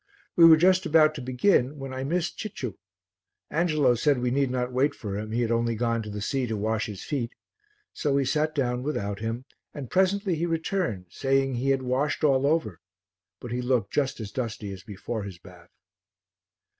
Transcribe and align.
We 0.35 0.45
were 0.45 0.57
just 0.57 0.87
about 0.87 1.13
to 1.13 1.21
begin 1.21 1.77
when 1.77 1.93
I 1.93 2.03
missed 2.03 2.39
Cicciu. 2.39 2.73
Angelo 3.51 3.93
said 3.93 4.17
we 4.17 4.31
need 4.31 4.49
not 4.49 4.71
wait 4.73 4.95
for 4.95 5.15
him, 5.15 5.31
he 5.31 5.41
had 5.43 5.51
only 5.51 5.75
gone 5.75 6.01
to 6.01 6.09
the 6.09 6.21
sea 6.23 6.47
to 6.47 6.57
wash 6.57 6.87
his 6.87 7.03
feet. 7.03 7.33
So 7.93 8.13
we 8.15 8.25
sat 8.25 8.55
down 8.55 8.81
without 8.81 9.19
him 9.19 9.45
and 9.75 9.91
presently 9.91 10.33
he 10.33 10.47
returned 10.47 11.05
saying 11.11 11.53
he 11.53 11.69
had 11.69 11.83
washed 11.83 12.23
all 12.23 12.47
over, 12.47 12.81
but 13.39 13.51
he 13.51 13.61
looked 13.61 13.93
just 13.93 14.19
as 14.19 14.31
dusty 14.31 14.73
as 14.73 14.81
before 14.81 15.21
his 15.21 15.37
bath. 15.37 15.69